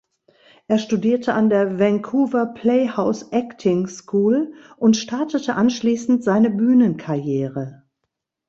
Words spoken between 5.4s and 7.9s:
anschließend seine Bühnenkarriere.